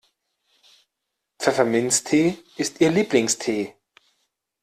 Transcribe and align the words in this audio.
Pfefferminztee 1.37 2.35
ist 2.57 2.81
ihr 2.81 2.89
Lieblingstee. 2.89 3.75